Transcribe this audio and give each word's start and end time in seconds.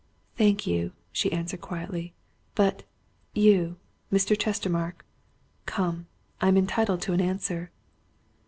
"Thank 0.35 0.65
you!" 0.65 0.93
she 1.11 1.31
answered 1.31 1.61
quietly. 1.61 2.15
"But 2.55 2.85
you, 3.35 3.77
Mr. 4.11 4.35
Chestermarke? 4.35 5.05
Come 5.67 6.07
I'm 6.41 6.57
entitled 6.57 7.03
to 7.03 7.13
an 7.13 7.21
answer." 7.21 7.69